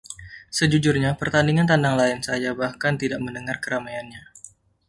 [0.57, 4.21] Sejujurnya, pertandingan tandang lain saya bahkan tidak mendengar keramaiannya.